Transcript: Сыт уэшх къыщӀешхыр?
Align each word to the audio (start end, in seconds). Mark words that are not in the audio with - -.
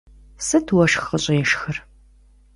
Сыт 0.45 0.67
уэшх 0.75 1.03
къыщӀешхыр? 1.09 1.77